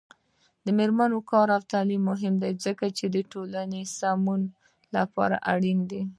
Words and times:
د 0.65 0.67
میرمنو 0.77 1.19
کار 1.31 1.47
او 1.55 1.61
تعلیم 1.73 2.01
مهم 2.11 2.33
دی 2.43 2.51
ځکه 2.65 2.85
چې 2.97 3.05
ټولنې 3.33 3.81
سمون 3.97 4.41
لپاره 4.95 5.35
اړین 5.53 5.79
دی. 5.91 6.01